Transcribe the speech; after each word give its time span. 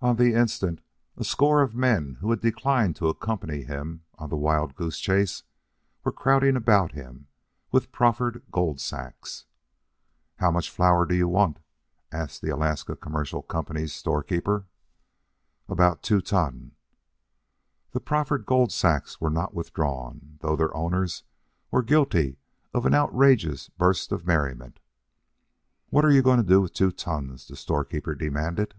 On 0.00 0.14
the 0.14 0.32
instant 0.32 0.80
a 1.16 1.24
score 1.24 1.60
of 1.60 1.72
the 1.72 1.78
men 1.78 2.18
who 2.20 2.30
had 2.30 2.40
declined 2.40 2.94
to 2.94 3.08
accompany 3.08 3.64
him 3.64 4.04
on 4.14 4.30
the 4.30 4.36
wild 4.36 4.76
goose 4.76 5.00
chase 5.00 5.42
were 6.04 6.12
crowding 6.12 6.54
about 6.54 6.92
him 6.92 7.26
with 7.72 7.90
proffered 7.90 8.44
gold 8.52 8.78
sacks. 8.80 9.46
"How 10.36 10.52
much 10.52 10.70
flour 10.70 11.04
do 11.04 11.16
you 11.16 11.26
want?" 11.26 11.58
asked 12.12 12.42
the 12.42 12.48
Alaska 12.48 12.94
Commercial 12.94 13.42
Company's 13.42 13.92
storekeeper. 13.92 14.66
"About 15.68 16.04
two 16.04 16.20
ton." 16.20 16.76
The 17.90 17.98
proffered 17.98 18.46
gold 18.46 18.70
sacks 18.70 19.20
were 19.20 19.30
not 19.30 19.52
withdrawn, 19.52 20.38
though 20.42 20.54
their 20.54 20.72
owners 20.76 21.24
were 21.72 21.82
guilty 21.82 22.38
of 22.72 22.86
an 22.86 22.94
outrageous 22.94 23.68
burst 23.68 24.12
of 24.12 24.24
merriment. 24.28 24.78
"What 25.88 26.04
are 26.04 26.12
you 26.12 26.22
going 26.22 26.38
to 26.40 26.48
do 26.48 26.60
with 26.60 26.72
two 26.72 26.92
tons?" 26.92 27.48
the 27.48 27.56
store 27.56 27.84
keeper 27.84 28.14
demanded. 28.14 28.76